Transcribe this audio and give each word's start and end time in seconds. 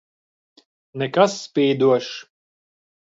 Nekas 1.01 1.35
spīdošs. 1.41 2.09